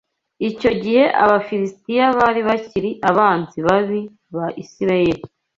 Icyo 0.49 0.71
gihe 0.81 1.03
Abafilisitiya 1.23 2.05
bari 2.19 2.41
bakiri 2.47 2.91
abanzi 3.09 3.57
babi 3.67 4.01
ba 4.35 4.45
Isirayeli 4.63 5.23